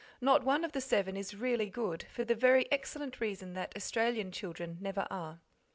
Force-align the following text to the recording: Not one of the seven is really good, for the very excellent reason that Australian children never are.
Not 0.19 0.43
one 0.43 0.63
of 0.65 0.71
the 0.71 0.81
seven 0.81 1.15
is 1.15 1.35
really 1.35 1.67
good, 1.69 2.07
for 2.11 2.23
the 2.25 2.33
very 2.33 2.65
excellent 2.71 3.21
reason 3.21 3.53
that 3.53 3.75
Australian 3.77 4.31
children 4.31 4.79
never 4.81 5.05
are. 5.11 5.41